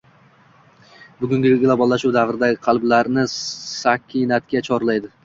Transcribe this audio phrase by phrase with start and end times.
[1.19, 3.27] bugungi globallashuv davrida qalblarni
[3.81, 5.13] sakinatga chorlaydi